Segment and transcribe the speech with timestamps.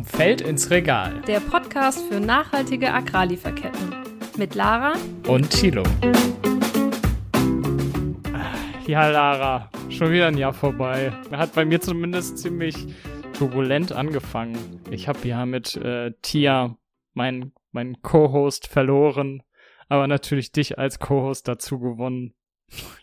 [0.00, 1.20] Vom Feld ins Regal.
[1.26, 3.94] Der Podcast für nachhaltige Agrarlieferketten.
[4.38, 4.94] Mit Lara
[5.28, 5.82] und Thilo.
[8.86, 11.12] Ja, Lara, schon wieder ein Jahr vorbei.
[11.30, 12.86] Hat bei mir zumindest ziemlich
[13.34, 14.80] turbulent angefangen.
[14.90, 16.78] Ich habe ja mit äh, Tia,
[17.12, 19.42] meinen mein Co-Host, verloren,
[19.90, 22.32] aber natürlich dich als Co-Host dazu gewonnen.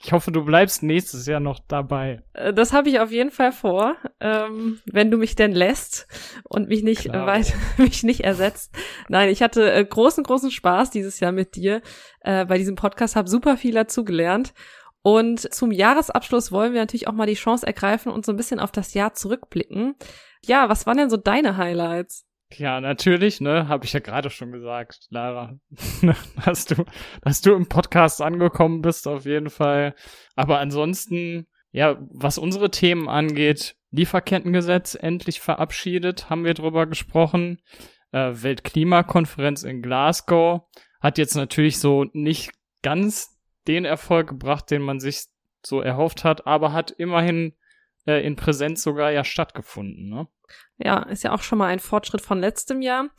[0.03, 2.23] Ich hoffe, du bleibst nächstes Jahr noch dabei.
[2.33, 6.07] Äh, das habe ich auf jeden Fall vor, ähm, wenn du mich denn lässt
[6.43, 8.73] und mich nicht äh, weit, mich nicht ersetzt.
[9.09, 11.81] Nein, ich hatte äh, großen, großen Spaß dieses Jahr mit dir
[12.21, 14.53] äh, bei diesem Podcast, habe super viel dazugelernt.
[15.01, 18.59] Und zum Jahresabschluss wollen wir natürlich auch mal die Chance ergreifen und so ein bisschen
[18.59, 19.95] auf das Jahr zurückblicken.
[20.45, 22.26] Ja, was waren denn so deine Highlights?
[22.55, 25.59] Ja, natürlich, ne, habe ich ja gerade schon gesagt, Lara,
[26.45, 26.85] dass du,
[27.21, 29.95] dass du im Podcast angekommen bist, auf jeden Fall.
[30.35, 37.61] Aber ansonsten, ja, was unsere Themen angeht, Lieferkettengesetz endlich verabschiedet, haben wir drüber gesprochen.
[38.11, 40.61] Äh, Weltklimakonferenz in Glasgow
[41.01, 45.25] hat jetzt natürlich so nicht ganz den Erfolg gebracht, den man sich
[45.65, 47.53] so erhofft hat, aber hat immerhin
[48.07, 50.27] äh, in Präsenz sogar ja stattgefunden, ne?
[50.77, 53.09] Ja, ist ja auch schon mal ein Fortschritt von letztem Jahr.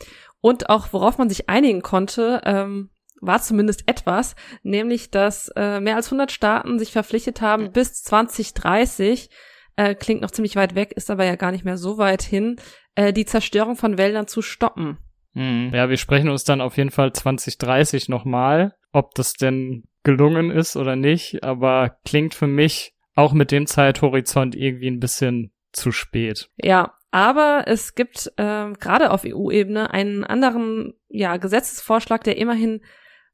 [0.41, 5.97] Und auch worauf man sich einigen konnte, ähm, war zumindest etwas, nämlich dass äh, mehr
[5.97, 9.29] als 100 Staaten sich verpflichtet haben, bis 2030,
[9.77, 12.57] äh, klingt noch ziemlich weit weg, ist aber ja gar nicht mehr so weit hin,
[12.95, 14.99] äh, die Zerstörung von Wäldern zu stoppen.
[15.35, 20.51] Hm, ja, wir sprechen uns dann auf jeden Fall 2030 nochmal, ob das denn gelungen
[20.51, 25.91] ist oder nicht, aber klingt für mich auch mit dem Zeithorizont irgendwie ein bisschen zu
[25.91, 26.51] spät.
[26.57, 32.81] Ja, aber es gibt äh, gerade auf EU-Ebene einen anderen ja, Gesetzesvorschlag, der immerhin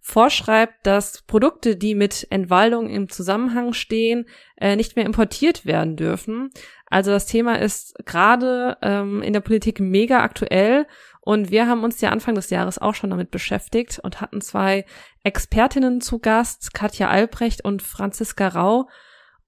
[0.01, 4.27] vorschreibt, dass Produkte, die mit Entwaldung im Zusammenhang stehen,
[4.57, 6.51] äh, nicht mehr importiert werden dürfen.
[6.87, 10.87] Also das Thema ist gerade ähm, in der Politik mega aktuell
[11.21, 14.85] und wir haben uns ja Anfang des Jahres auch schon damit beschäftigt und hatten zwei
[15.25, 18.89] Expertinnen zu Gast, Katja Albrecht und Franziska Rau.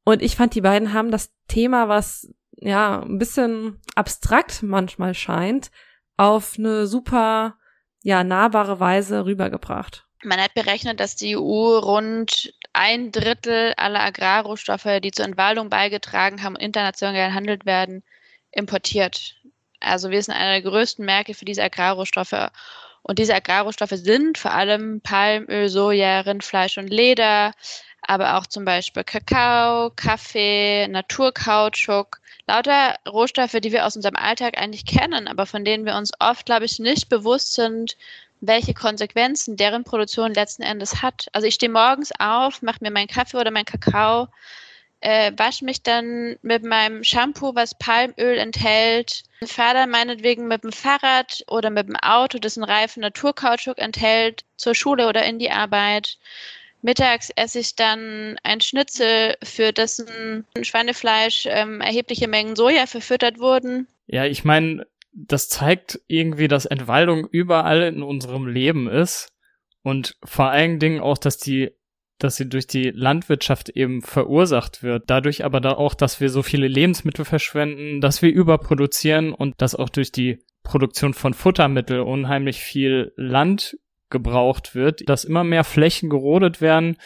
[0.08, 5.72] Und ich fand, die beiden haben das Thema, was ja ein bisschen abstrakt manchmal scheint,
[6.16, 7.58] auf eine super
[8.04, 10.06] ja nahbare Weise rübergebracht.
[10.22, 16.40] Man hat berechnet, dass die EU rund ein Drittel aller Agrarrohstoffe, die zur Entwaldung beigetragen
[16.44, 18.04] haben, international gehandelt werden,
[18.52, 19.34] importiert.
[19.80, 22.50] Also wir sind einer der größten Märkte für diese Agrarrohstoffe.
[23.02, 27.52] Und diese Agrarrohstoffe sind vor allem Palmöl, Soja, Rindfleisch und Leder,
[28.06, 34.86] aber auch zum Beispiel Kakao, Kaffee, Naturkautschuk, lauter Rohstoffe, die wir aus unserem Alltag eigentlich
[34.86, 37.96] kennen, aber von denen wir uns oft, glaube ich, nicht bewusst sind,
[38.40, 41.26] welche Konsequenzen deren Produktion letzten Endes hat.
[41.32, 44.28] Also ich stehe morgens auf, mache mir meinen Kaffee oder meinen Kakao,
[45.00, 50.72] äh, wasche mich dann mit meinem Shampoo, was Palmöl enthält, fahre dann meinetwegen mit dem
[50.72, 55.50] Fahrrad oder mit dem Auto, das einen Reifen Naturkautschuk enthält, zur Schule oder in die
[55.50, 56.18] Arbeit.
[56.86, 63.88] Mittags esse ich dann ein Schnitzel, für dessen Schweinefleisch ähm, erhebliche Mengen Soja verfüttert wurden.
[64.06, 69.32] Ja, ich meine, das zeigt irgendwie, dass Entwaldung überall in unserem Leben ist
[69.82, 71.72] und vor allen Dingen auch, dass die
[72.18, 75.10] dass sie durch die Landwirtschaft eben verursacht wird.
[75.10, 79.74] Dadurch aber da auch, dass wir so viele Lebensmittel verschwenden, dass wir überproduzieren und dass
[79.74, 83.76] auch durch die Produktion von Futtermittel unheimlich viel Land
[84.10, 86.96] gebraucht wird, dass immer mehr Flächen gerodet werden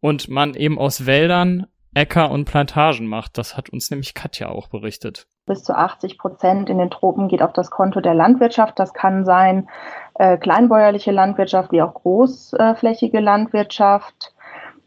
[0.00, 3.38] und man eben aus Wäldern Äcker und Plantagen macht.
[3.38, 5.26] Das hat uns nämlich Katja auch berichtet.
[5.46, 8.78] Bis zu 80 Prozent in den Tropen geht auf das Konto der Landwirtschaft.
[8.78, 9.68] Das kann sein
[10.14, 14.34] äh, kleinbäuerliche Landwirtschaft wie auch großflächige Landwirtschaft.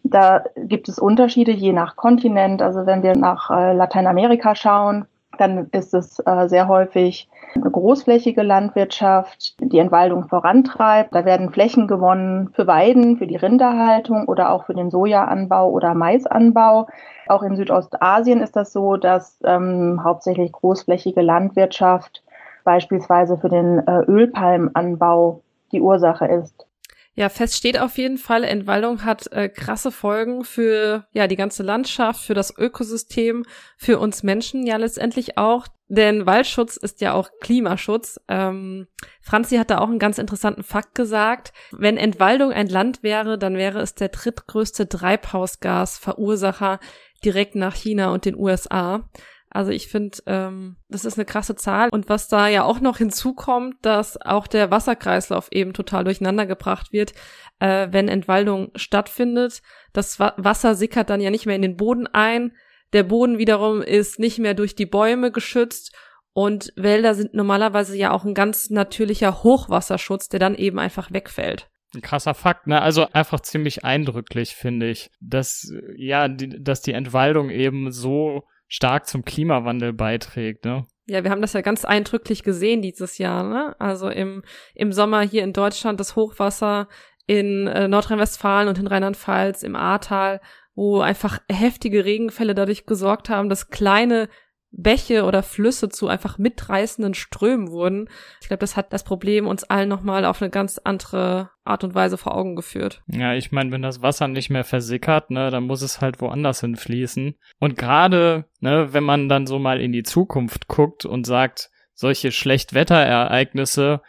[0.03, 2.61] Da gibt es Unterschiede je nach Kontinent.
[2.61, 8.43] Also wenn wir nach äh, Lateinamerika schauen, dann ist es äh, sehr häufig eine großflächige
[8.43, 11.13] Landwirtschaft, die Entwaldung vorantreibt.
[11.13, 15.93] Da werden Flächen gewonnen für Weiden, für die Rinderhaltung oder auch für den Sojaanbau oder
[15.93, 16.87] Maisanbau.
[17.27, 22.23] Auch in Südostasien ist das so, dass ähm, hauptsächlich großflächige Landwirtschaft
[22.63, 25.41] beispielsweise für den äh, Ölpalmenanbau
[25.71, 26.65] die Ursache ist.
[27.13, 31.61] Ja, fest steht auf jeden Fall, Entwaldung hat äh, krasse Folgen für ja die ganze
[31.61, 33.43] Landschaft, für das Ökosystem,
[33.75, 35.67] für uns Menschen ja letztendlich auch.
[35.89, 38.17] Denn Waldschutz ist ja auch Klimaschutz.
[38.29, 38.87] Ähm,
[39.19, 41.51] Franzi hat da auch einen ganz interessanten Fakt gesagt.
[41.71, 46.79] Wenn Entwaldung ein Land wäre, dann wäre es der drittgrößte Treibhausgasverursacher
[47.25, 49.09] direkt nach China und den USA.
[49.53, 51.89] Also ich finde, ähm, das ist eine krasse Zahl.
[51.91, 56.93] Und was da ja auch noch hinzukommt, dass auch der Wasserkreislauf eben total durcheinander gebracht
[56.93, 57.13] wird,
[57.59, 59.61] äh, wenn Entwaldung stattfindet.
[59.93, 62.53] Das Wasser sickert dann ja nicht mehr in den Boden ein.
[62.93, 65.93] Der Boden wiederum ist nicht mehr durch die Bäume geschützt
[66.33, 71.69] Und Wälder sind normalerweise ja auch ein ganz natürlicher Hochwasserschutz, der dann eben einfach wegfällt.
[71.93, 72.81] Ein krasser Fakt, ne?
[72.81, 79.05] Also einfach ziemlich eindrücklich, finde ich, dass, ja, die, dass die Entwaldung eben so stark
[79.05, 80.85] zum Klimawandel beiträgt, ne?
[81.05, 83.75] Ja, wir haben das ja ganz eindrücklich gesehen dieses Jahr, ne?
[83.79, 86.87] Also im, im Sommer hier in Deutschland das Hochwasser
[87.27, 90.39] in äh, Nordrhein-Westfalen und in Rheinland-Pfalz im Ahrtal,
[90.73, 94.29] wo einfach heftige Regenfälle dadurch gesorgt haben, dass kleine
[94.71, 98.09] Bäche oder Flüsse zu einfach mitreißenden Strömen wurden.
[98.41, 101.93] Ich glaube, das hat das Problem uns allen nochmal auf eine ganz andere Art und
[101.93, 103.03] Weise vor Augen geführt.
[103.07, 106.61] Ja, ich meine, wenn das Wasser nicht mehr versickert, ne, dann muss es halt woanders
[106.61, 107.35] hinfließen.
[107.59, 112.31] Und gerade, ne, wenn man dann so mal in die Zukunft guckt und sagt, solche
[112.31, 114.01] Schlechtwetterereignisse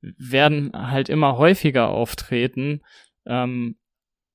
[0.00, 2.82] werden halt immer häufiger auftreten,
[3.26, 3.78] ähm,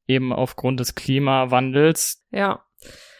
[0.07, 2.25] eben aufgrund des Klimawandels.
[2.31, 2.65] Ja.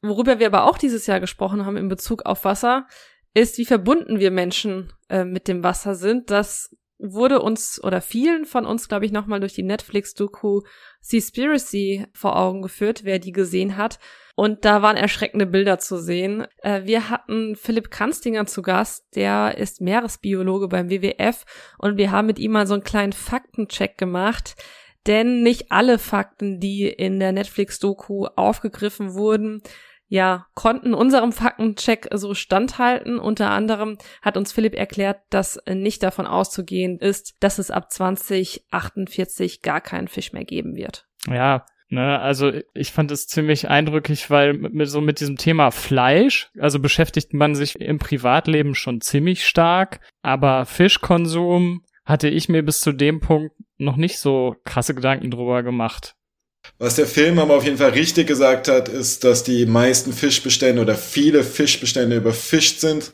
[0.01, 2.87] Worüber wir aber auch dieses Jahr gesprochen haben in Bezug auf Wasser,
[3.33, 6.31] ist, wie verbunden wir Menschen äh, mit dem Wasser sind.
[6.31, 10.61] Das wurde uns oder vielen von uns, glaube ich, nochmal durch die Netflix-Doku
[11.01, 13.99] Seaspiracy vor Augen geführt, wer die gesehen hat.
[14.35, 16.47] Und da waren erschreckende Bilder zu sehen.
[16.61, 21.45] Äh, wir hatten Philipp Kanstinger zu Gast, der ist Meeresbiologe beim WWF
[21.77, 24.55] und wir haben mit ihm mal so einen kleinen Faktencheck gemacht.
[25.07, 29.63] Denn nicht alle Fakten, die in der Netflix-Doku aufgegriffen wurden,
[30.11, 33.17] ja, konnten unserem Faktencheck so standhalten.
[33.17, 39.61] Unter anderem hat uns Philipp erklärt, dass nicht davon auszugehen ist, dass es ab 2048
[39.61, 41.07] gar keinen Fisch mehr geben wird.
[41.27, 46.49] Ja, Ne, also ich fand es ziemlich eindrücklich, weil mit, so mit diesem Thema Fleisch,
[46.57, 52.79] also beschäftigt man sich im Privatleben schon ziemlich stark, aber Fischkonsum hatte ich mir bis
[52.79, 56.15] zu dem Punkt noch nicht so krasse Gedanken drüber gemacht.
[56.77, 60.81] Was der Film aber auf jeden Fall richtig gesagt hat, ist, dass die meisten Fischbestände
[60.81, 63.13] oder viele Fischbestände überfischt sind.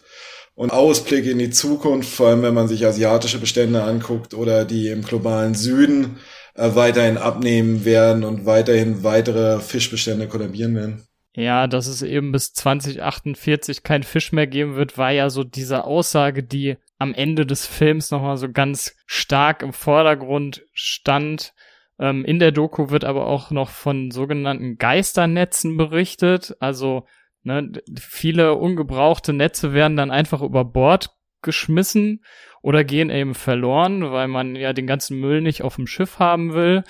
[0.55, 4.87] Und Ausblick in die Zukunft, vor allem wenn man sich asiatische Bestände anguckt oder die
[4.87, 6.17] im globalen Süden,
[6.55, 11.07] äh, weiterhin abnehmen werden und weiterhin weitere Fischbestände kollabieren werden.
[11.35, 15.83] Ja, dass es eben bis 2048 kein Fisch mehr geben wird, war ja so diese
[15.83, 21.53] Aussage, die am Ende des Films nochmal so ganz stark im Vordergrund stand.
[21.99, 26.55] Ähm, in der Doku wird aber auch noch von sogenannten Geisternetzen berichtet.
[26.59, 27.05] Also
[27.43, 31.11] ne, viele ungebrauchte Netze werden dann einfach über Bord
[31.41, 32.23] geschmissen
[32.61, 36.53] oder gehen eben verloren, weil man ja den ganzen Müll nicht auf dem Schiff haben
[36.53, 36.83] will.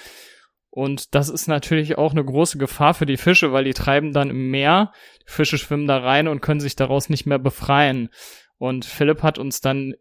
[0.69, 4.29] Und das ist natürlich auch eine große Gefahr für die Fische, weil die treiben dann
[4.29, 4.91] im Meer,
[5.27, 8.09] die Fische schwimmen da rein und können sich daraus nicht mehr befreien.
[8.57, 9.95] Und Philipp hat uns dann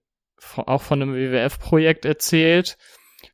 [0.56, 2.76] auch von einem WWF-Projekt erzählt,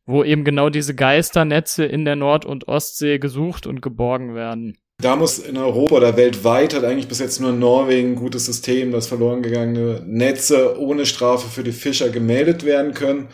[0.06, 4.76] wo eben genau diese Geisternetze in der Nord- und Ostsee gesucht und geborgen werden.
[4.98, 8.92] Da muss in Europa oder weltweit hat eigentlich bis jetzt nur Norwegen ein gutes System,
[8.92, 13.28] dass verloren gegangene Netze ohne Strafe für die Fischer gemeldet werden können.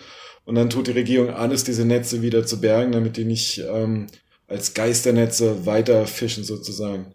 [0.44, 4.06] Und dann tut die Regierung alles, diese Netze wieder zu bergen, damit die nicht ähm,
[4.46, 7.14] als Geisternetze weiter fischen sozusagen.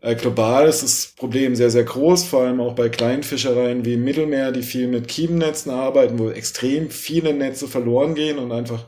[0.00, 3.94] Äh, global ist das Problem sehr, sehr groß, vor allem auch bei kleinen Fischereien wie
[3.94, 8.86] im Mittelmeer, die viel mit Kiemennetzen arbeiten, wo extrem viele Netze verloren gehen und einfach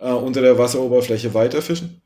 [0.00, 2.02] äh, unter der Wasseroberfläche weiterfischen.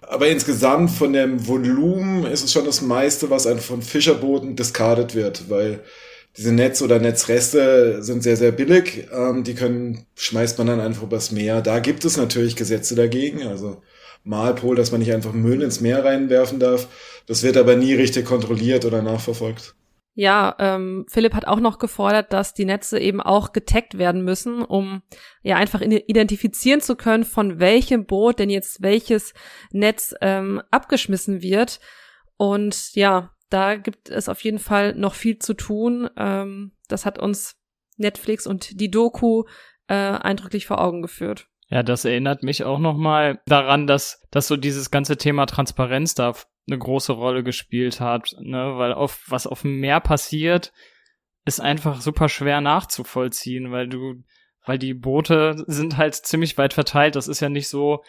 [0.00, 5.14] Aber insgesamt von dem Volumen ist es schon das meiste, was einfach von Fischerbooten diskardet
[5.14, 5.80] wird, weil
[6.36, 9.08] diese Netz- oder Netzreste sind sehr, sehr billig.
[9.12, 11.62] Ähm, die können, schmeißt man dann einfach übers Meer.
[11.62, 13.46] Da gibt es natürlich Gesetze dagegen.
[13.46, 13.82] Also
[14.24, 16.88] Malpol, dass man nicht einfach Müll ins Meer reinwerfen darf.
[17.26, 19.74] Das wird aber nie richtig kontrolliert oder nachverfolgt.
[20.18, 24.62] Ja, ähm, Philipp hat auch noch gefordert, dass die Netze eben auch getaggt werden müssen,
[24.62, 25.02] um
[25.42, 29.34] ja einfach identifizieren zu können, von welchem Boot denn jetzt welches
[29.72, 31.80] Netz ähm, abgeschmissen wird.
[32.38, 36.08] Und ja, da gibt es auf jeden Fall noch viel zu tun.
[36.16, 37.56] Ähm, das hat uns
[37.98, 39.44] Netflix und die Doku
[39.88, 41.46] äh, eindrücklich vor Augen geführt.
[41.68, 46.32] Ja, das erinnert mich auch nochmal daran, dass, dass so dieses ganze Thema Transparenz da
[46.66, 50.72] eine große Rolle gespielt hat, ne, weil auf, was auf dem Meer passiert,
[51.44, 54.24] ist einfach super schwer nachzuvollziehen, weil du,
[54.64, 57.14] weil die Boote sind halt ziemlich weit verteilt.
[57.14, 58.02] Das ist ja nicht so,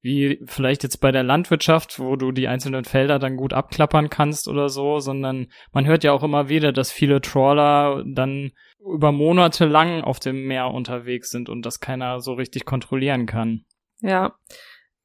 [0.00, 4.48] wie vielleicht jetzt bei der Landwirtschaft, wo du die einzelnen Felder dann gut abklappern kannst
[4.48, 9.64] oder so, sondern man hört ja auch immer wieder, dass viele Trawler dann über Monate
[9.64, 13.64] lang auf dem Meer unterwegs sind und das keiner so richtig kontrollieren kann.
[14.00, 14.34] Ja.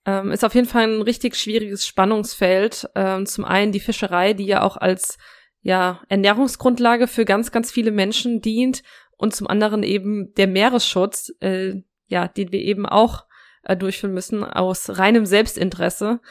[0.10, 2.90] Ähm, ist auf jeden Fall ein richtig schwieriges Spannungsfeld.
[2.96, 5.20] Ähm, zum einen die Fischerei, die ja auch als
[5.62, 8.82] ja, Ernährungsgrundlage für ganz, ganz viele Menschen dient
[9.18, 11.76] und zum anderen eben der Meeresschutz, äh,
[12.08, 13.26] ja, den wir eben auch
[13.64, 16.22] äh, durchführen müssen aus reinem Selbstinteresse.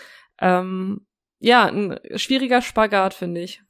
[0.41, 1.07] Ähm,
[1.39, 3.63] ja, ein schwieriger Spagat, finde ich.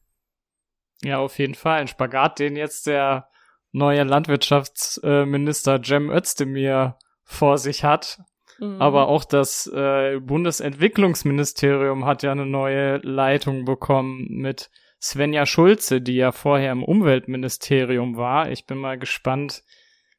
[1.03, 1.81] Ja, auf jeden Fall.
[1.81, 3.29] Ein Spagat, den jetzt der
[3.73, 8.21] neue Landwirtschaftsminister Cem Özdemir vor sich hat.
[8.59, 8.81] Mhm.
[8.81, 16.17] Aber auch das äh, Bundesentwicklungsministerium hat ja eine neue Leitung bekommen mit Svenja Schulze, die
[16.17, 18.50] ja vorher im Umweltministerium war.
[18.50, 19.62] Ich bin mal gespannt,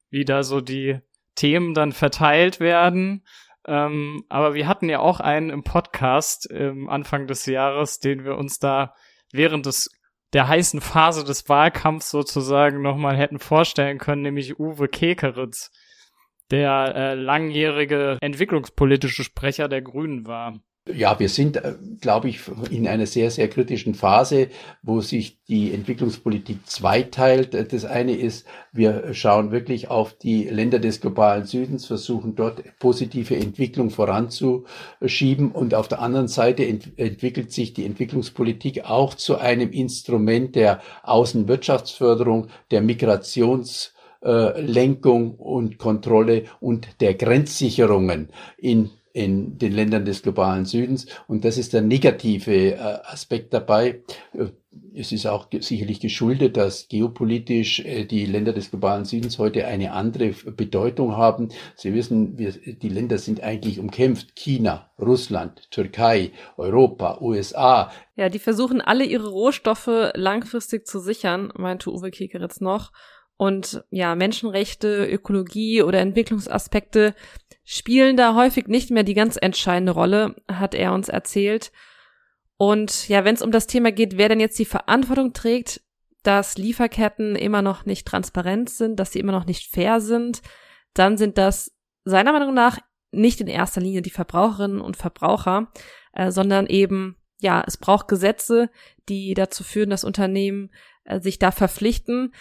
[0.10, 1.00] wie da so die
[1.36, 3.26] Themen dann verteilt werden.
[3.68, 8.38] Ähm, aber wir hatten ja auch einen im Podcast ähm, Anfang des Jahres, den wir
[8.38, 8.94] uns da
[9.32, 9.90] während des
[10.34, 15.72] der heißen Phase des Wahlkampfs sozusagen nochmal hätten vorstellen können, nämlich Uwe Kekeritz,
[16.52, 20.60] der äh, langjährige entwicklungspolitische Sprecher der Grünen war.
[20.92, 22.40] Ja, wir sind, äh, glaube ich,
[22.72, 24.48] in einer sehr, sehr kritischen Phase,
[24.82, 27.54] wo sich die Entwicklungspolitik zweiteilt.
[27.74, 33.36] Das eine ist, wir schauen wirklich auf die Länder des globalen Südens, versuchen dort positive
[33.36, 35.52] Entwicklung voranzuschieben.
[35.52, 40.82] Und auf der anderen Seite ent entwickelt sich die Entwicklungspolitik auch zu einem Instrument der
[41.04, 50.66] Außenwirtschaftsförderung, der Migrations Lenkung und Kontrolle und der Grenzsicherungen in in den Ländern des globalen
[50.66, 51.08] Südens.
[51.28, 54.02] Und das ist der negative äh, Aspekt dabei.
[54.34, 54.48] Äh,
[54.94, 59.94] es ist auch sicherlich geschuldet, dass geopolitisch äh, die Länder des globalen Südens heute eine
[59.94, 61.50] andere Bedeutung haben.
[61.76, 64.36] Sie wissen, wir, die Länder sind eigentlich umkämpft.
[64.36, 67.92] China, Russland, Türkei, Europa, USA.
[68.16, 72.92] Ja, die versuchen alle ihre Rohstoffe langfristig zu sichern, meinte Uwe Kekeritz noch.
[73.40, 77.16] Und ja, Menschenrechte, Ökologie oder Entwicklungsaspekte
[77.64, 81.72] spielen da häufig nicht mehr die ganz entscheidende Rolle, hat er uns erzählt.
[82.58, 85.80] Und ja, wenn es um das Thema geht, wer denn jetzt die Verantwortung trägt,
[86.22, 90.42] dass Lieferketten immer noch nicht transparent sind, dass sie immer noch nicht fair sind,
[90.94, 92.78] dann sind das seiner Meinung nach
[93.12, 95.72] nicht in erster Linie die Verbraucherinnen und Verbraucher,
[96.12, 98.70] äh, sondern eben, ja, es braucht Gesetze,
[99.08, 100.72] die dazu führen, dass Unternehmen
[101.06, 102.34] äh, sich da verpflichten.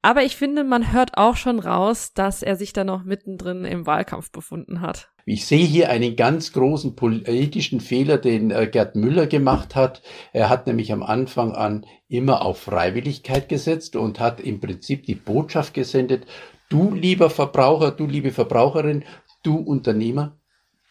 [0.00, 3.84] Aber ich finde, man hört auch schon raus, dass er sich da noch mittendrin im
[3.84, 5.10] Wahlkampf befunden hat.
[5.24, 10.02] Ich sehe hier einen ganz großen politischen Fehler, den äh, Gerd Müller gemacht hat.
[10.32, 15.16] Er hat nämlich am Anfang an immer auf Freiwilligkeit gesetzt und hat im Prinzip die
[15.16, 16.26] Botschaft gesendet,
[16.70, 19.04] du lieber Verbraucher, du liebe Verbraucherin,
[19.42, 20.38] du Unternehmer,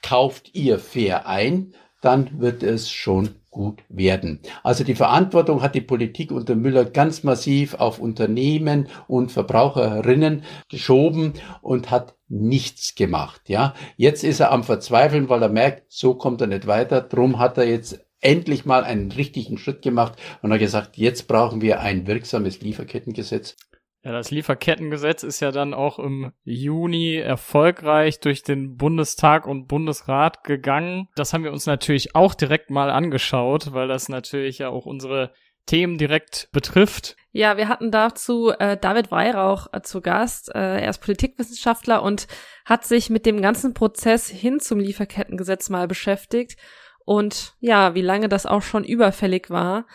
[0.03, 4.39] kauft ihr fair ein, dann wird es schon gut werden.
[4.61, 11.33] Also die Verantwortung hat die Politik unter Müller ganz massiv auf Unternehmen und Verbraucherinnen geschoben
[11.61, 13.41] und hat nichts gemacht.
[13.47, 17.01] Ja, jetzt ist er am Verzweifeln, weil er merkt, so kommt er nicht weiter.
[17.01, 21.61] Drum hat er jetzt endlich mal einen richtigen Schritt gemacht und hat gesagt, jetzt brauchen
[21.61, 23.55] wir ein wirksames Lieferkettengesetz.
[24.03, 30.43] Ja, das Lieferkettengesetz ist ja dann auch im Juni erfolgreich durch den Bundestag und Bundesrat
[30.43, 31.09] gegangen.
[31.15, 35.33] Das haben wir uns natürlich auch direkt mal angeschaut, weil das natürlich ja auch unsere
[35.65, 37.17] Themen direkt betrifft.
[37.31, 40.49] Ja, wir hatten dazu äh, David Weihrauch äh, zu Gast.
[40.55, 42.27] Äh, er ist Politikwissenschaftler und
[42.65, 46.57] hat sich mit dem ganzen Prozess hin zum Lieferkettengesetz mal beschäftigt.
[47.05, 49.85] Und ja, wie lange das auch schon überfällig war.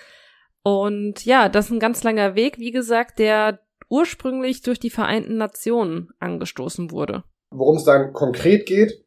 [0.62, 3.60] Und ja, das ist ein ganz langer Weg, wie gesagt, der
[3.92, 7.24] ursprünglich durch die Vereinten Nationen angestoßen wurde.
[7.50, 9.04] Worum es dann konkret geht,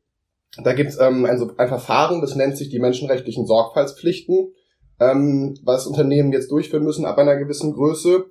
[0.63, 4.53] da gibt es ähm, ein, ein Verfahren, das nennt sich die menschenrechtlichen Sorgfaltspflichten,
[4.99, 8.25] ähm, was Unternehmen jetzt durchführen müssen ab einer gewissen Größe.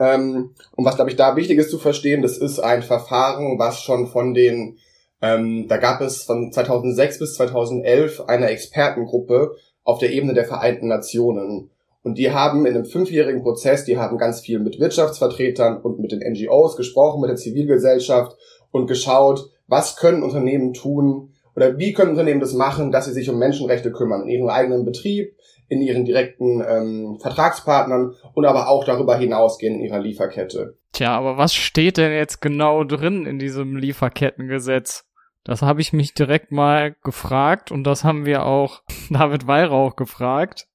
[0.00, 3.80] Ähm, und was, glaube ich, da wichtig ist zu verstehen, das ist ein Verfahren, was
[3.80, 4.78] schon von den,
[5.22, 10.88] ähm, da gab es von 2006 bis 2011 eine Expertengruppe auf der Ebene der Vereinten
[10.88, 11.70] Nationen.
[12.02, 16.12] Und die haben in einem fünfjährigen Prozess, die haben ganz viel mit Wirtschaftsvertretern und mit
[16.12, 18.36] den NGOs gesprochen, mit der Zivilgesellschaft
[18.70, 23.28] und geschaut, was können Unternehmen tun oder wie können Unternehmen das machen, dass sie sich
[23.28, 25.36] um Menschenrechte kümmern in ihrem eigenen Betrieb,
[25.68, 30.78] in ihren direkten ähm, Vertragspartnern und aber auch darüber hinausgehen in ihrer Lieferkette.
[30.92, 35.04] Tja, aber was steht denn jetzt genau drin in diesem Lieferkettengesetz?
[35.44, 40.66] Das habe ich mich direkt mal gefragt und das haben wir auch David Weihrauch gefragt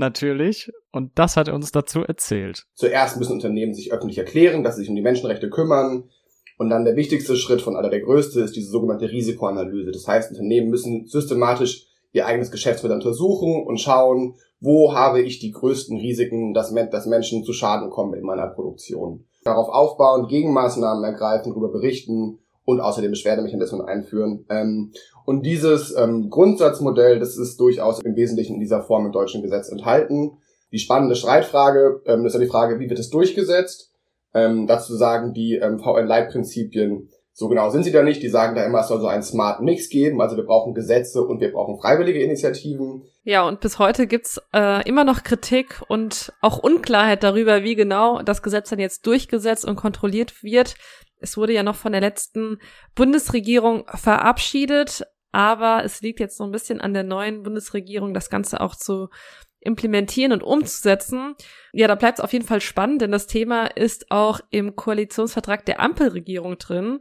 [0.00, 0.72] natürlich.
[0.90, 2.66] Und das hat er uns dazu erzählt.
[2.74, 6.10] Zuerst müssen Unternehmen sich öffentlich erklären, dass sie sich um die Menschenrechte kümmern.
[6.58, 9.92] Und dann der wichtigste Schritt von aller der größte ist diese sogenannte Risikoanalyse.
[9.92, 15.52] Das heißt, Unternehmen müssen systematisch ihr eigenes Geschäftsmodell untersuchen und schauen, wo habe ich die
[15.52, 19.24] größten Risiken, dass, dass Menschen zu Schaden kommen in meiner Produktion.
[19.42, 24.44] Darauf aufbauen, Gegenmaßnahmen ergreifen, darüber berichten und außerdem Beschwerdemechanismen einführen.
[24.48, 24.92] Ähm,
[25.24, 29.70] und dieses ähm, Grundsatzmodell, das ist durchaus im Wesentlichen in dieser Form im deutschen Gesetz
[29.70, 30.38] enthalten.
[30.72, 33.92] Die spannende Streitfrage ähm, ist ja die Frage, wie wird es durchgesetzt?
[34.32, 38.22] Ähm, dazu sagen die ähm, VN-Leitprinzipien, So genau sind sie da nicht.
[38.22, 40.20] Die sagen da immer, es soll so einen Smart Mix geben.
[40.20, 43.02] Also wir brauchen Gesetze und wir brauchen freiwillige Initiativen.
[43.24, 48.22] Ja, und bis heute gibt's äh, immer noch Kritik und auch Unklarheit darüber, wie genau
[48.22, 50.76] das Gesetz dann jetzt durchgesetzt und kontrolliert wird.
[51.20, 52.58] Es wurde ja noch von der letzten
[52.94, 58.60] Bundesregierung verabschiedet, aber es liegt jetzt so ein bisschen an der neuen Bundesregierung, das Ganze
[58.60, 59.08] auch zu
[59.60, 61.34] implementieren und umzusetzen.
[61.72, 65.64] Ja, da bleibt es auf jeden Fall spannend, denn das Thema ist auch im Koalitionsvertrag
[65.66, 67.00] der Ampelregierung drin.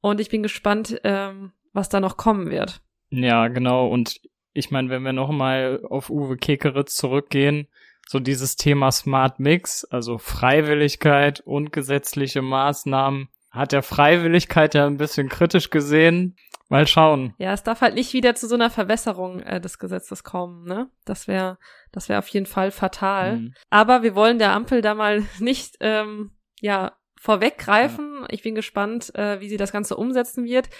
[0.00, 2.82] Und ich bin gespannt, ähm, was da noch kommen wird.
[3.10, 3.88] Ja, genau.
[3.88, 4.20] Und
[4.52, 7.68] ich meine, wenn wir nochmal auf Uwe Kekeritz zurückgehen,
[8.08, 14.96] so dieses Thema Smart Mix, also Freiwilligkeit und gesetzliche Maßnahmen, hat er Freiwilligkeit ja ein
[14.96, 16.36] bisschen kritisch gesehen.
[16.68, 17.34] Mal schauen.
[17.36, 20.88] Ja, es darf halt nicht wieder zu so einer Verwässerung äh, des Gesetzes kommen, ne?
[21.04, 21.58] Das wäre
[21.92, 23.36] das wäre auf jeden Fall fatal.
[23.36, 23.54] Mhm.
[23.68, 26.30] Aber wir wollen der Ampel da mal nicht ähm,
[26.60, 28.20] ja vorweggreifen.
[28.22, 28.26] Ja.
[28.30, 30.70] Ich bin gespannt, äh, wie sie das Ganze umsetzen wird.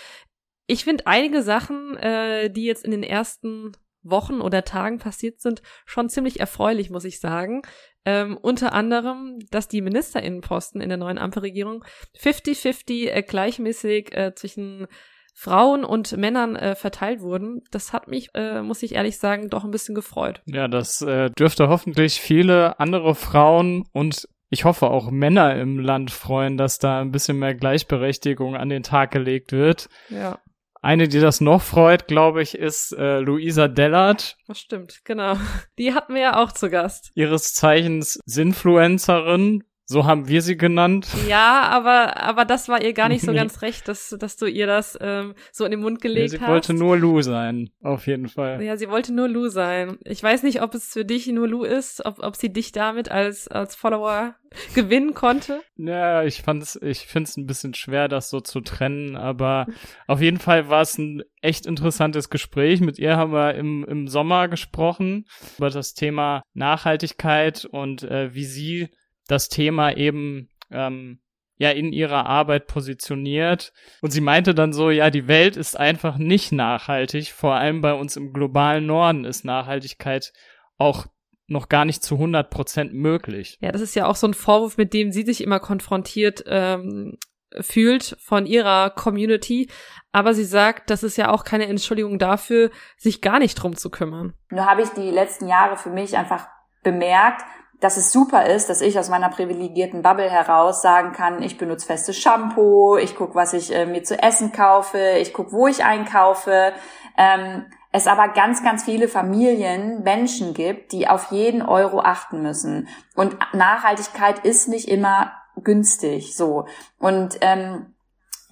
[0.66, 3.72] Ich finde einige Sachen, äh, die jetzt in den ersten
[4.02, 7.62] Wochen oder Tagen passiert sind, schon ziemlich erfreulich, muss ich sagen.
[8.04, 11.84] Ähm, unter anderem, dass die Ministerinnenposten in der neuen Ampelregierung
[12.18, 14.88] 50-50 äh, gleichmäßig äh, zwischen
[15.34, 17.62] Frauen und Männern äh, verteilt wurden.
[17.70, 20.42] Das hat mich, äh, muss ich ehrlich sagen, doch ein bisschen gefreut.
[20.46, 26.10] Ja, das äh, dürfte hoffentlich viele andere Frauen und ich hoffe auch Männer im Land
[26.10, 29.88] freuen, dass da ein bisschen mehr Gleichberechtigung an den Tag gelegt wird.
[30.10, 30.40] Ja.
[30.84, 34.36] Eine, die das noch freut, glaube ich, ist äh, Luisa Dellert.
[34.48, 35.36] Das stimmt, genau.
[35.78, 37.12] Die hatten wir ja auch zu Gast.
[37.14, 41.08] Ihres Zeichens Sinfluencerin, so haben wir sie genannt.
[41.28, 44.66] Ja, aber, aber das war ihr gar nicht so ganz recht, dass, dass du ihr
[44.66, 46.46] das ähm, so in den Mund gelegt ja, sie hast.
[46.46, 48.62] Sie wollte nur Lou sein, auf jeden Fall.
[48.62, 49.98] Ja, sie wollte nur Lou sein.
[50.04, 53.10] Ich weiß nicht, ob es für dich nur Lou ist, ob, ob sie dich damit
[53.10, 54.34] als, als Follower
[54.74, 55.60] gewinnen konnte.
[55.76, 59.66] Ja, ich fand's, ich find's ein bisschen schwer, das so zu trennen, aber
[60.06, 62.80] auf jeden Fall war es ein echt interessantes Gespräch.
[62.80, 65.26] Mit ihr haben wir im, im Sommer gesprochen
[65.58, 68.88] über das Thema Nachhaltigkeit und äh, wie sie
[69.28, 71.20] das Thema eben ähm,
[71.56, 73.72] ja in ihrer Arbeit positioniert.
[74.00, 77.32] Und sie meinte dann so, ja, die Welt ist einfach nicht nachhaltig.
[77.32, 80.32] Vor allem bei uns im globalen Norden ist Nachhaltigkeit
[80.76, 81.06] auch
[81.46, 83.58] noch gar nicht zu 100 Prozent möglich.
[83.60, 87.18] Ja, das ist ja auch so ein Vorwurf, mit dem sie sich immer konfrontiert ähm,
[87.60, 89.68] fühlt von ihrer Community.
[90.10, 93.90] Aber sie sagt, das ist ja auch keine Entschuldigung dafür, sich gar nicht drum zu
[93.90, 94.34] kümmern.
[94.50, 96.48] Nur habe ich die letzten Jahre für mich einfach
[96.82, 97.42] bemerkt,
[97.82, 101.86] dass es super ist, dass ich aus meiner privilegierten Bubble heraus sagen kann, ich benutze
[101.86, 105.84] festes Shampoo, ich gucke, was ich äh, mir zu essen kaufe, ich gucke, wo ich
[105.84, 106.72] einkaufe.
[107.18, 112.88] Ähm, es aber ganz, ganz viele Familien, Menschen gibt, die auf jeden Euro achten müssen.
[113.16, 116.66] Und Nachhaltigkeit ist nicht immer günstig so.
[117.00, 117.94] Und ähm,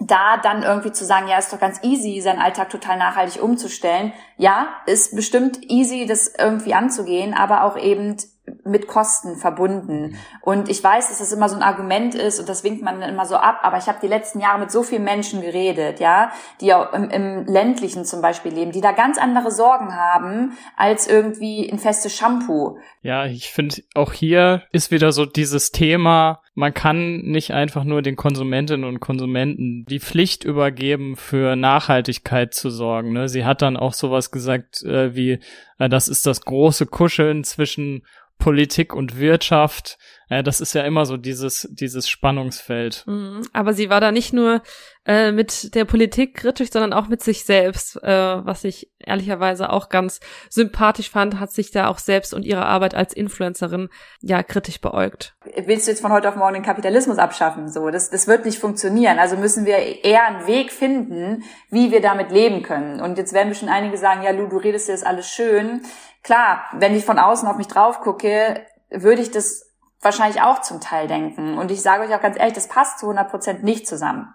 [0.00, 4.12] da dann irgendwie zu sagen, ja, ist doch ganz easy, seinen Alltag total nachhaltig umzustellen.
[4.38, 8.16] Ja, ist bestimmt easy, das irgendwie anzugehen, aber auch eben
[8.64, 10.16] mit Kosten verbunden.
[10.42, 13.26] Und ich weiß, dass das immer so ein Argument ist und das winkt man immer
[13.26, 16.74] so ab, aber ich habe die letzten Jahre mit so vielen Menschen geredet, ja, die
[16.74, 21.70] auch im, im ländlichen zum Beispiel leben, die da ganz andere Sorgen haben als irgendwie
[21.70, 22.78] ein festes Shampoo.
[23.02, 28.02] Ja, ich finde auch hier ist wieder so dieses Thema, man kann nicht einfach nur
[28.02, 33.12] den Konsumentinnen und Konsumenten die Pflicht übergeben, für Nachhaltigkeit zu sorgen.
[33.12, 33.28] Ne?
[33.28, 35.40] Sie hat dann auch sowas gesagt äh, wie,
[35.78, 38.02] äh, das ist das große Kuscheln zwischen
[38.40, 39.98] Politik und Wirtschaft.
[40.30, 43.02] Ja, das ist ja immer so dieses, dieses Spannungsfeld.
[43.06, 43.42] Mhm.
[43.52, 44.62] Aber sie war da nicht nur
[45.04, 49.88] äh, mit der Politik kritisch, sondern auch mit sich selbst, äh, was ich ehrlicherweise auch
[49.88, 53.88] ganz sympathisch fand, hat sich da auch selbst und ihre Arbeit als Influencerin
[54.20, 55.34] ja kritisch beäugt.
[55.66, 57.68] Willst du jetzt von heute auf morgen den Kapitalismus abschaffen?
[57.68, 59.18] So, das, das wird nicht funktionieren.
[59.18, 63.00] Also müssen wir eher einen Weg finden, wie wir damit leben können.
[63.00, 65.82] Und jetzt werden bestimmt einige sagen, ja, Lu, du redest dir das alles schön.
[66.22, 69.69] Klar, wenn ich von außen auf mich drauf gucke, würde ich das
[70.00, 71.58] wahrscheinlich auch zum Teil denken.
[71.58, 74.34] Und ich sage euch auch ganz ehrlich, das passt zu 100 Prozent nicht zusammen.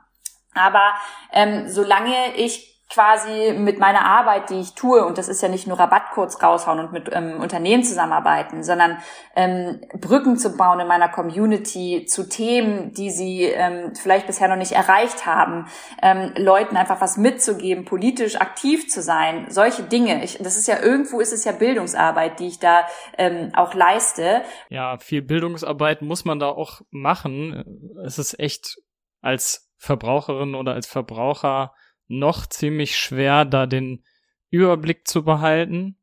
[0.53, 0.93] Aber
[1.31, 5.65] ähm, solange ich quasi mit meiner Arbeit, die ich tue, und das ist ja nicht
[5.65, 8.97] nur Rabattcodes raushauen und mit ähm, Unternehmen zusammenarbeiten, sondern
[9.35, 14.55] ähm, Brücken zu bauen in meiner Community zu Themen, die sie ähm, vielleicht bisher noch
[14.55, 15.67] nicht erreicht haben,
[16.01, 20.23] ähm, Leuten einfach was mitzugeben, politisch aktiv zu sein, solche Dinge.
[20.23, 22.85] Ich, das ist ja irgendwo ist es ja Bildungsarbeit, die ich da
[23.17, 24.43] ähm, auch leiste.
[24.69, 27.63] Ja, viel Bildungsarbeit muss man da auch machen.
[28.05, 28.77] Es ist echt
[29.21, 31.73] als Verbraucherin oder als Verbraucher
[32.07, 34.03] noch ziemlich schwer, da den
[34.49, 35.97] Überblick zu behalten.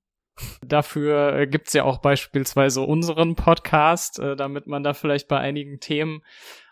[0.67, 5.79] Dafür äh, gibt's ja auch beispielsweise unseren Podcast, äh, damit man da vielleicht bei einigen
[5.79, 6.23] Themen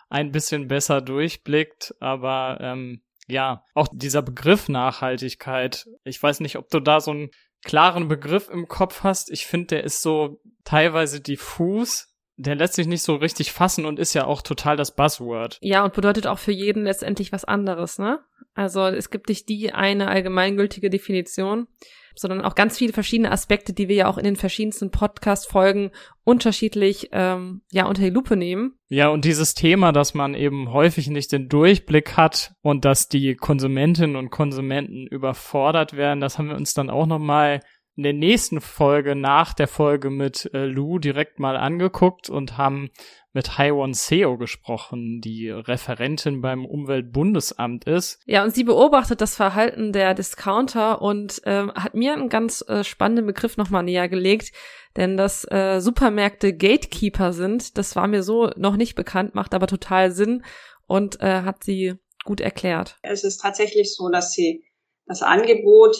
[0.09, 1.95] ein bisschen besser durchblickt.
[1.99, 5.87] Aber ähm, Ja, auch dieser Begriff Nachhaltigkeit.
[6.03, 7.29] Ich weiß nicht, ob du da so einen
[7.63, 9.31] klaren Begriff im Kopf hast.
[9.31, 12.07] Ich finde, der ist so teilweise diffus.
[12.35, 15.59] Der lässt sich nicht so richtig fassen und ist ja auch total das Buzzword.
[15.61, 18.19] Ja, und bedeutet auch für jeden letztendlich was anderes, ne?
[18.53, 21.67] Also es gibt nicht die eine allgemeingültige Definition
[22.15, 25.91] sondern auch ganz viele verschiedene Aspekte, die wir ja auch in den verschiedensten Podcast-Folgen
[26.23, 28.75] unterschiedlich ähm, ja unter die Lupe nehmen.
[28.89, 33.35] Ja, und dieses Thema, dass man eben häufig nicht den Durchblick hat und dass die
[33.35, 37.61] Konsumentinnen und Konsumenten überfordert werden, das haben wir uns dann auch nochmal
[37.95, 42.89] in der nächsten Folge nach der Folge mit äh, Lou direkt mal angeguckt und haben
[43.33, 48.19] mit Haiwon Seo gesprochen, die Referentin beim Umweltbundesamt ist.
[48.25, 52.83] Ja, und sie beobachtet das Verhalten der Discounter und ähm, hat mir einen ganz äh,
[52.83, 54.51] spannenden Begriff nochmal näher gelegt,
[54.97, 59.67] denn dass äh, Supermärkte Gatekeeper sind, das war mir so noch nicht bekannt, macht aber
[59.67, 60.43] total Sinn
[60.87, 62.97] und äh, hat sie gut erklärt.
[63.01, 64.65] Es ist tatsächlich so, dass sie
[65.05, 65.95] das Angebot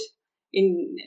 [0.51, 0.97] in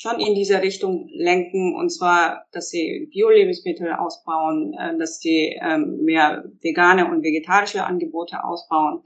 [0.00, 6.04] schon in diese Richtung lenken, und zwar, dass sie Bio-Lebensmittel ausbauen, äh, dass sie ähm,
[6.04, 9.02] mehr vegane und vegetarische Angebote ausbauen.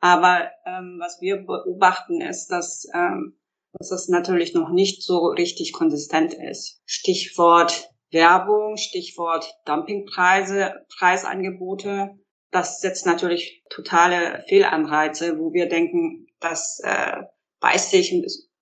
[0.00, 3.36] Aber ähm, was wir beobachten, ist, dass, ähm,
[3.72, 6.82] dass das natürlich noch nicht so richtig konsistent ist.
[6.84, 12.10] Stichwort Werbung, Stichwort Dumpingpreise, Preisangebote.
[12.50, 17.22] Das setzt natürlich totale Fehlanreize, wo wir denken, das äh,
[17.60, 18.12] beißt sich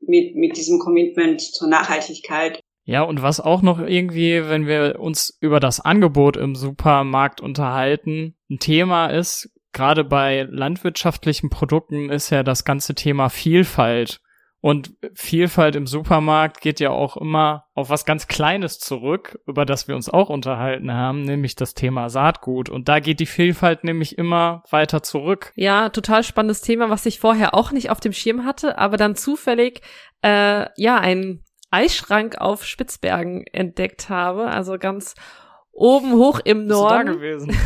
[0.08, 2.60] mit, mit diesem Commitment zur Nachhaltigkeit.
[2.84, 8.36] Ja, und was auch noch irgendwie, wenn wir uns über das Angebot im Supermarkt unterhalten,
[8.50, 14.20] ein Thema ist, gerade bei landwirtschaftlichen Produkten ist ja das ganze Thema Vielfalt.
[14.64, 19.88] Und Vielfalt im Supermarkt geht ja auch immer auf was ganz Kleines zurück, über das
[19.88, 22.70] wir uns auch unterhalten haben, nämlich das Thema Saatgut.
[22.70, 25.52] Und da geht die Vielfalt nämlich immer weiter zurück.
[25.54, 29.16] Ja, total spannendes Thema, was ich vorher auch nicht auf dem Schirm hatte, aber dann
[29.16, 29.82] zufällig,
[30.22, 34.46] äh, ja, ein Eisschrank auf Spitzbergen entdeckt habe.
[34.46, 35.14] Also ganz
[35.74, 37.06] oben hoch im Norden.
[37.06, 37.56] da gewesen?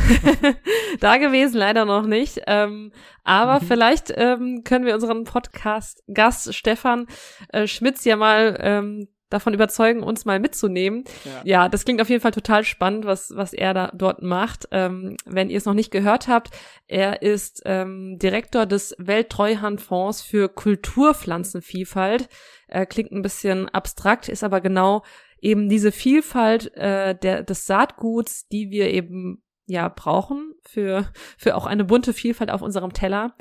[1.01, 2.41] da gewesen, leider noch nicht.
[2.47, 2.93] Ähm,
[3.23, 3.67] aber mhm.
[3.67, 7.07] vielleicht ähm, können wir unseren Podcast-Gast Stefan
[7.53, 11.05] äh, Schmitz ja mal ähm, davon überzeugen, uns mal mitzunehmen.
[11.25, 11.43] Ja.
[11.45, 11.69] ja.
[11.69, 14.69] das klingt auf jeden Fall total spannend, was, was er da dort macht.
[14.71, 16.51] Ähm, wenn ihr es noch nicht gehört habt,
[16.87, 22.29] er ist ähm, Direktor des Welttreuhandfonds für Kulturpflanzenvielfalt.
[22.69, 25.03] Er klingt ein bisschen abstrakt, ist aber genau
[25.41, 31.67] eben diese Vielfalt äh, der, des Saatguts, die wir eben ja brauchen für, für auch
[31.67, 33.35] eine bunte Vielfalt auf unserem Teller.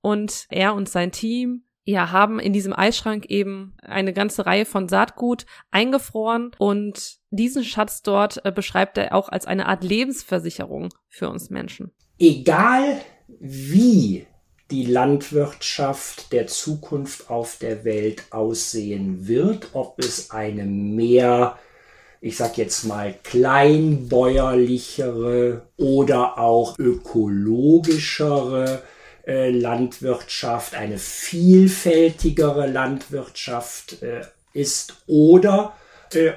[0.00, 4.88] Und er und sein Team ja, haben in diesem Eisschrank eben eine ganze Reihe von
[4.88, 11.28] Saatgut eingefroren und diesen Schatz dort äh, beschreibt er auch als eine Art Lebensversicherung für
[11.28, 11.92] uns Menschen.
[12.18, 13.00] Egal
[13.38, 14.26] wie
[14.74, 21.56] die Landwirtschaft der Zukunft auf der Welt aussehen wird, ob es eine mehr,
[22.20, 28.82] ich sag jetzt mal, kleinbäuerlichere oder auch ökologischere
[29.24, 34.22] äh, Landwirtschaft, eine vielfältigere Landwirtschaft äh,
[34.54, 35.76] ist oder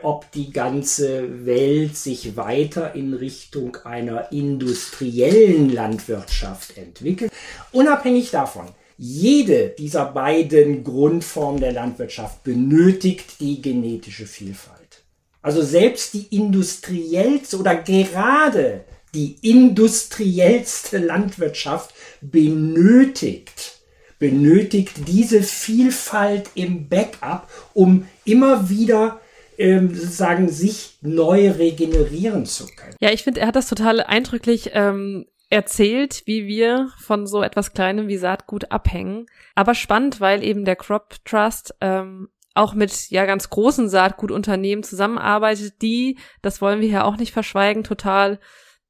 [0.03, 7.31] ob die ganze Welt sich weiter in Richtung einer industriellen Landwirtschaft entwickelt.
[7.71, 15.03] Unabhängig davon, jede dieser beiden Grundformen der Landwirtschaft benötigt die genetische Vielfalt.
[15.41, 23.77] Also selbst die industriellste oder gerade die industriellste Landwirtschaft benötigt
[24.19, 29.19] benötigt diese Vielfalt im Backup, um immer wieder
[29.57, 32.95] ähm, sozusagen sich neu regenerieren zu können.
[32.99, 37.73] Ja, ich finde, er hat das total eindrücklich ähm, erzählt, wie wir von so etwas
[37.73, 39.25] Kleinem wie Saatgut abhängen.
[39.55, 45.81] Aber spannend, weil eben der Crop Trust ähm, auch mit ja ganz großen Saatgutunternehmen zusammenarbeitet,
[45.81, 48.39] die, das wollen wir ja auch nicht verschweigen, total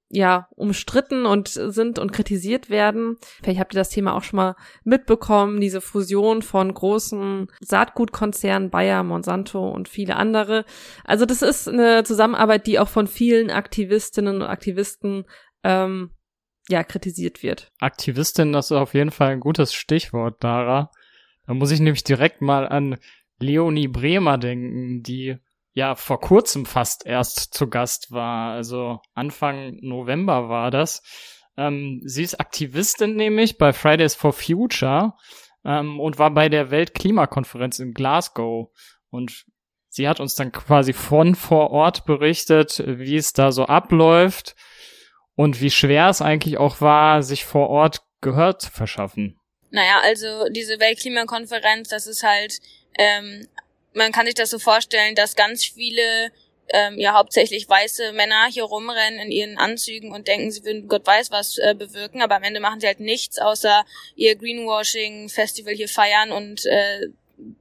[0.09, 3.17] ja, umstritten und sind und kritisiert werden.
[3.41, 9.03] Vielleicht habt ihr das Thema auch schon mal mitbekommen, diese Fusion von großen Saatgutkonzernen Bayer,
[9.03, 10.65] Monsanto und viele andere.
[11.03, 15.25] Also das ist eine Zusammenarbeit, die auch von vielen Aktivistinnen und Aktivisten
[15.63, 16.11] ähm,
[16.69, 17.71] ja kritisiert wird.
[17.79, 20.89] Aktivistin, das ist auf jeden Fall ein gutes Stichwort, Dara.
[21.45, 22.97] Da muss ich nämlich direkt mal an
[23.39, 25.37] Leonie Bremer denken, die
[25.77, 28.53] ja vor kurzem fast erst zu Gast war.
[28.53, 31.03] Also Anfang November war das.
[31.55, 35.13] Ähm, sie ist Aktivistin nämlich bei Fridays for Future
[35.63, 38.69] ähm, und war bei der Weltklimakonferenz in Glasgow.
[39.11, 39.45] Und
[39.87, 44.55] sie hat uns dann quasi von vor Ort berichtet, wie es da so abläuft
[45.35, 49.39] und wie schwer es eigentlich auch war, sich vor Ort Gehör zu verschaffen.
[49.69, 52.57] Naja, also diese Weltklimakonferenz, das ist halt,
[52.97, 53.47] ähm,
[53.97, 56.31] man kann sich das so vorstellen, dass ganz viele
[56.69, 61.05] ähm, ja hauptsächlich weiße Männer hier rumrennen in ihren Anzügen und denken, sie würden Gott
[61.05, 65.89] weiß was äh, bewirken, aber am Ende machen sie halt nichts, außer ihr Greenwashing-Festival hier
[65.89, 67.07] feiern und äh,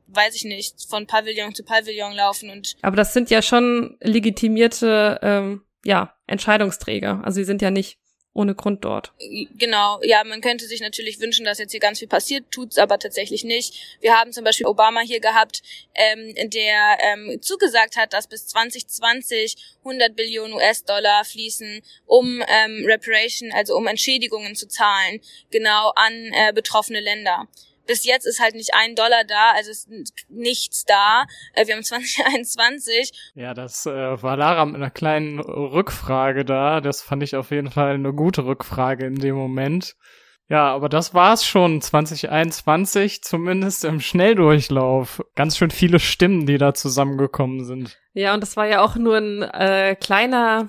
[0.09, 2.77] weiß ich nicht, von Pavillon zu Pavillon laufen und.
[2.83, 7.22] Aber das sind ja schon legitimierte ähm, ja, Entscheidungsträger.
[7.25, 7.99] Also sie sind ja nicht
[8.37, 9.12] ohne Grund dort.
[9.59, 12.99] Genau, ja, man könnte sich natürlich wünschen, dass jetzt hier ganz viel passiert, tut's aber
[12.99, 13.99] tatsächlich nicht.
[14.01, 15.62] Wir haben zum Beispiel Obama hier gehabt,
[15.94, 23.53] ähm, der ähm, zugesagt hat, dass bis 2020 100 Billionen US-Dollar fließen, um ähm, Reparation,
[23.53, 25.20] also um Entschädigungen zu zahlen,
[25.51, 27.49] genau an äh, betroffene Länder
[27.87, 29.88] bis jetzt ist halt nicht ein Dollar da, also ist
[30.29, 31.25] nichts da.
[31.55, 33.33] Äh, wir haben 2021.
[33.35, 36.81] Ja, das äh, war Lara mit einer kleinen Rückfrage da.
[36.81, 39.96] Das fand ich auf jeden Fall eine gute Rückfrage in dem Moment.
[40.49, 45.25] Ja, aber das war's schon 2021, zumindest im Schnelldurchlauf.
[45.35, 47.99] Ganz schön viele Stimmen, die da zusammengekommen sind.
[48.12, 50.68] Ja, und das war ja auch nur ein äh, kleiner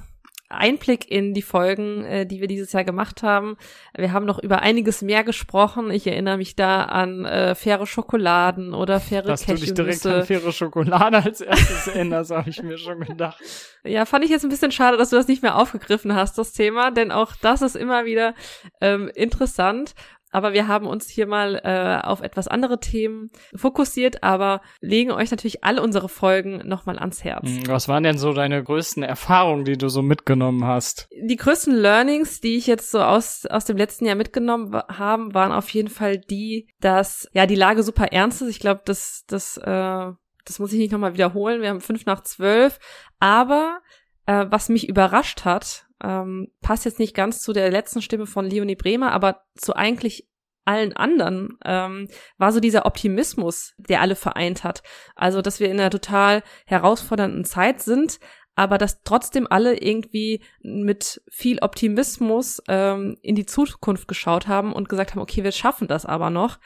[0.49, 3.57] Einblick in die Folgen, äh, die wir dieses Jahr gemacht haben.
[3.95, 5.91] Wir haben noch über einiges mehr gesprochen.
[5.91, 10.25] Ich erinnere mich da an äh, faire Schokoladen oder faire Dass du dich direkt an
[10.25, 13.41] faire Schokolade als erstes erinnerst, habe ich mir schon gedacht.
[13.83, 16.51] Ja, fand ich jetzt ein bisschen schade, dass du das nicht mehr aufgegriffen hast, das
[16.51, 18.33] Thema, denn auch das ist immer wieder
[18.81, 19.93] ähm, interessant.
[20.31, 25.31] Aber wir haben uns hier mal äh, auf etwas andere Themen fokussiert, aber legen euch
[25.31, 27.47] natürlich alle unsere Folgen nochmal ans Herz.
[27.47, 31.07] Hm, was waren denn so deine größten Erfahrungen, die du so mitgenommen hast?
[31.21, 35.51] Die größten Learnings, die ich jetzt so aus, aus dem letzten Jahr mitgenommen haben, waren
[35.51, 38.49] auf jeden Fall die, dass ja die Lage super ernst ist.
[38.49, 40.11] Ich glaube, das, das, äh,
[40.45, 41.61] das muss ich nicht nochmal wiederholen.
[41.61, 42.79] Wir haben fünf nach zwölf.
[43.19, 43.79] Aber
[44.25, 48.45] äh, was mich überrascht hat, ähm, passt jetzt nicht ganz zu der letzten Stimme von
[48.45, 50.27] Leonie Bremer, aber zu eigentlich
[50.65, 54.83] allen anderen ähm, war so dieser Optimismus, der alle vereint hat.
[55.15, 58.19] Also, dass wir in einer total herausfordernden Zeit sind,
[58.55, 64.89] aber dass trotzdem alle irgendwie mit viel Optimismus ähm, in die Zukunft geschaut haben und
[64.89, 66.60] gesagt haben, okay, wir schaffen das aber noch.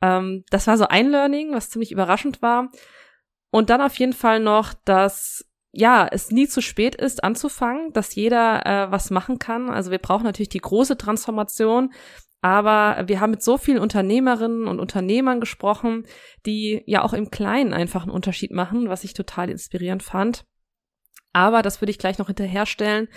[0.00, 2.70] Ähm, das war so ein Learning, was ziemlich überraschend war.
[3.50, 8.14] Und dann auf jeden Fall noch, dass ja, es nie zu spät ist, anzufangen, dass
[8.14, 9.70] jeder äh, was machen kann.
[9.70, 11.92] Also wir brauchen natürlich die große Transformation,
[12.42, 16.06] aber wir haben mit so vielen Unternehmerinnen und Unternehmern gesprochen,
[16.46, 20.44] die ja auch im Kleinen einfach einen Unterschied machen, was ich total inspirierend fand.
[21.32, 23.08] Aber das würde ich gleich noch hinterherstellen.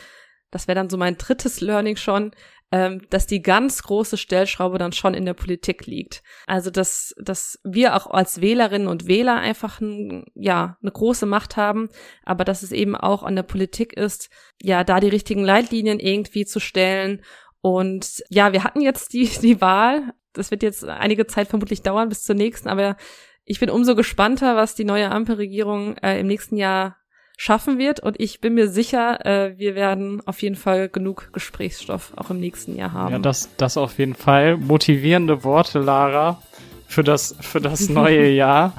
[0.51, 2.31] Das wäre dann so mein drittes Learning schon
[2.73, 6.23] ähm, dass die ganz große Stellschraube dann schon in der Politik liegt.
[6.47, 11.55] Also dass, dass wir auch als Wählerinnen und Wähler einfach ein, ja, eine große Macht
[11.55, 11.89] haben,
[12.23, 16.45] aber dass es eben auch an der Politik ist, ja, da die richtigen Leitlinien irgendwie
[16.45, 17.21] zu stellen.
[17.61, 20.11] Und ja, wir hatten jetzt die, die Wahl.
[20.33, 22.97] Das wird jetzt einige Zeit vermutlich dauern bis zur nächsten, aber
[23.45, 26.97] ich bin umso gespannter, was die neue Ampelregierung äh, im nächsten Jahr
[27.37, 27.99] schaffen wird.
[27.99, 32.39] Und ich bin mir sicher, äh, wir werden auf jeden Fall genug Gesprächsstoff auch im
[32.39, 33.11] nächsten Jahr haben.
[33.11, 34.57] Ja, das, das auf jeden Fall.
[34.57, 36.41] Motivierende Worte, Lara,
[36.87, 38.73] für das, für das neue Jahr.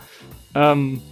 [0.54, 1.02] Ähm,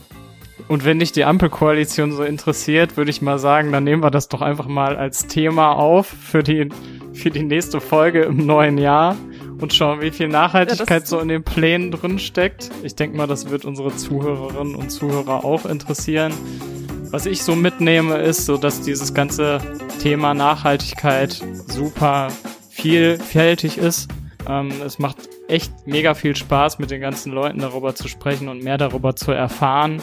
[0.68, 4.28] und wenn dich die Ampelkoalition so interessiert, würde ich mal sagen, dann nehmen wir das
[4.28, 6.68] doch einfach mal als Thema auf für die,
[7.12, 9.16] für die nächste Folge im neuen Jahr
[9.60, 12.70] und schauen, wie viel Nachhaltigkeit ja, so in den Plänen drin steckt.
[12.82, 16.32] Ich denke mal, das wird unsere Zuhörerinnen und Zuhörer auch interessieren.
[17.12, 19.60] Was ich so mitnehme, ist so, dass dieses ganze
[20.00, 22.28] Thema Nachhaltigkeit super
[22.70, 24.08] vielfältig ist.
[24.48, 28.64] Ähm, es macht echt mega viel Spaß, mit den ganzen Leuten darüber zu sprechen und
[28.64, 30.00] mehr darüber zu erfahren.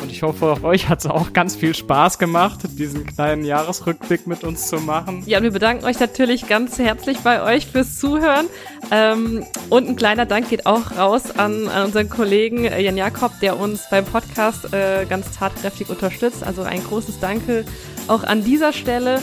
[0.00, 4.44] Und ich hoffe, euch hat es auch ganz viel Spaß gemacht, diesen kleinen Jahresrückblick mit
[4.44, 5.22] uns zu machen.
[5.26, 8.46] Ja, und wir bedanken euch natürlich ganz herzlich bei euch fürs Zuhören.
[8.90, 13.32] Ähm, und ein kleiner Dank geht auch raus an, an unseren Kollegen äh, Jan Jakob,
[13.40, 16.44] der uns beim Podcast äh, ganz tatkräftig unterstützt.
[16.44, 17.64] Also ein großes Danke
[18.06, 19.20] auch an dieser Stelle.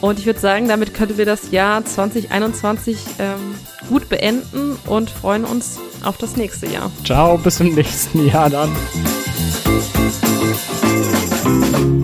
[0.00, 3.54] Und ich würde sagen, damit können wir das Jahr 2021 ähm,
[3.88, 6.90] gut beenden und freuen uns auf das nächste Jahr.
[7.04, 8.70] Ciao, bis zum nächsten Jahr dann.
[10.40, 11.97] thank you